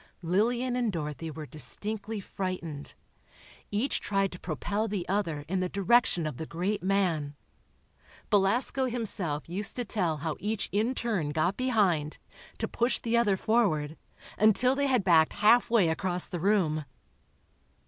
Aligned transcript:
Lillian 0.23 0.75
and 0.75 0.91
Dorothy 0.91 1.29
were 1.29 1.45
distinctly 1.45 2.19
frightened. 2.19 2.95
Each 3.69 3.99
tried 4.01 4.31
to 4.31 4.39
propel 4.39 4.87
the 4.87 5.07
other 5.07 5.45
in 5.47 5.59
the 5.59 5.69
direction 5.69 6.25
of 6.25 6.37
the 6.37 6.47
great 6.47 6.81
man. 6.81 7.35
Belasco 8.31 8.85
himself 8.85 9.47
used 9.47 9.75
to 9.75 9.85
tell 9.85 10.17
how 10.17 10.37
each 10.39 10.69
in 10.71 10.95
turn 10.95 11.29
got 11.29 11.55
behind, 11.55 12.17
to 12.57 12.67
push 12.67 12.97
the 12.97 13.15
other 13.15 13.37
forward, 13.37 13.95
until 14.39 14.73
they 14.73 14.87
had 14.87 15.03
backed 15.03 15.33
halfway 15.33 15.87
across 15.87 16.27
the 16.27 16.39
room. 16.39 16.83